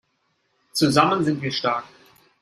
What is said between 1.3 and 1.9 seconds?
wir stark